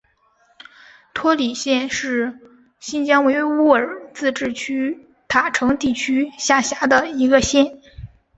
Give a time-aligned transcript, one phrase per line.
[1.13, 2.39] 托里县是
[2.79, 7.79] 新疆维吾尔自治区塔城地区下辖的一个县。